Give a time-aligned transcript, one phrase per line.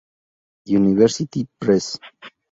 [0.65, 1.99] University Press.